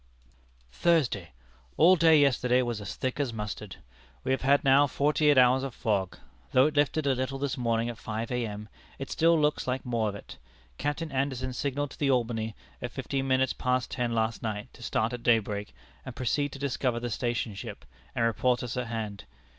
[0.71, 1.29] "Thursday.
[1.77, 3.75] All day yesterday it was as 'thick as mustard.'
[4.23, 6.17] We have had now forty eight hours of fog.
[6.53, 8.67] Though it lifted a little this morning, at five A.M.,
[8.97, 10.39] it still looks like more of it.
[10.79, 15.13] Captain Anderson signalled to the Albany, at fifteen minutes past ten last night, to start
[15.13, 15.71] at daybreak,
[16.03, 19.25] and proceed to discover the station ship, and report us at hand.